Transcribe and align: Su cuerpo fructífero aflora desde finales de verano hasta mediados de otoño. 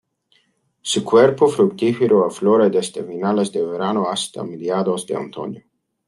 Su 0.81 1.03
cuerpo 1.05 1.45
fructífero 1.47 2.25
aflora 2.25 2.69
desde 2.69 3.03
finales 3.03 3.51
de 3.51 3.61
verano 3.63 4.09
hasta 4.09 4.43
mediados 4.43 5.05
de 5.05 5.15
otoño. 5.15 5.63